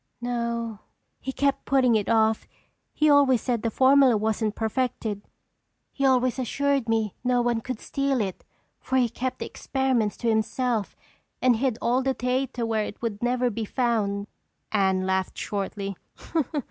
[0.19, 0.79] "No,
[1.19, 2.47] he kept putting it off.
[2.91, 5.21] He always said the formula wasn't perfected.
[5.91, 8.43] He always assured me no one could steal it
[8.79, 10.95] for he kept the experiments to himself
[11.39, 14.25] and hid all the data where it would never be found."
[14.71, 15.95] Anne laughed shortly.